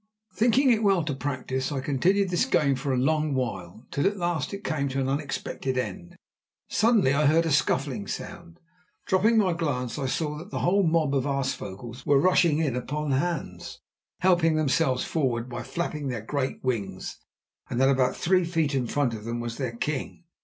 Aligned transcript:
Thinking 0.33 0.71
it 0.71 0.81
well 0.81 1.03
to 1.03 1.13
practise, 1.13 1.71
I 1.71 1.79
continued 1.79 2.29
this 2.31 2.45
game 2.45 2.73
for 2.73 2.91
a 2.91 2.97
long 2.97 3.35
while, 3.35 3.85
till 3.91 4.07
at 4.07 4.17
last 4.17 4.51
it 4.51 4.63
came 4.63 4.89
to 4.89 4.99
an 4.99 5.07
unexpected 5.07 5.77
end. 5.77 6.15
Suddenly 6.67 7.13
I 7.13 7.27
heard 7.27 7.45
a 7.45 7.51
scuffling 7.51 8.07
sound. 8.07 8.59
Dropping 9.05 9.37
my 9.37 9.53
glance 9.53 9.99
I 9.99 10.07
saw 10.07 10.39
that 10.39 10.49
the 10.49 10.61
whole 10.61 10.81
mob 10.81 11.13
of 11.13 11.25
aasvogels 11.27 12.03
were 12.03 12.19
rushing 12.19 12.57
in 12.57 12.75
upon 12.75 13.11
Hans, 13.11 13.79
helping 14.21 14.55
themselves 14.55 15.05
forward 15.05 15.47
by 15.47 15.61
flapping 15.61 16.07
their 16.07 16.21
great 16.25 16.63
wings, 16.63 17.19
and 17.69 17.79
that 17.79 17.89
about 17.89 18.15
three 18.15 18.43
feet 18.43 18.73
in 18.73 18.87
front 18.87 19.13
of 19.13 19.23
them 19.23 19.39
was 19.39 19.57
their 19.57 19.75
king. 19.75 20.23